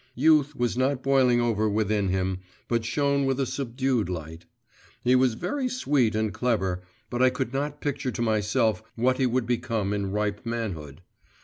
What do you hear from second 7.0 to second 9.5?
but I could not picture to myself what he would